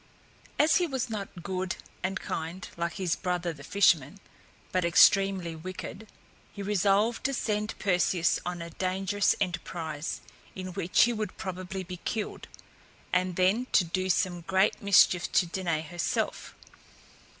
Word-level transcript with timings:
As 0.57 0.77
he 0.77 0.87
was 0.87 1.11
not 1.11 1.43
good 1.43 1.75
and 2.01 2.19
kind, 2.19 2.67
like 2.75 2.93
his 2.95 3.15
brother 3.15 3.53
the 3.53 3.63
fisherman, 3.63 4.19
but 4.71 4.83
extremely 4.83 5.55
wicked, 5.55 6.07
he 6.51 6.63
resolved 6.63 7.23
to 7.25 7.35
send 7.35 7.77
Perseus 7.77 8.39
on 8.43 8.63
a 8.63 8.71
dangerous 8.71 9.35
enterprise, 9.39 10.21
in 10.55 10.69
which 10.69 11.03
he 11.03 11.13
would 11.13 11.37
probably 11.37 11.83
be 11.83 11.97
killed, 11.97 12.47
and 13.13 13.35
then 13.35 13.67
to 13.73 13.83
do 13.83 14.09
some 14.09 14.41
great 14.41 14.81
mischief 14.81 15.31
to 15.33 15.45
Danaë 15.45 15.85
herself. 15.89 16.55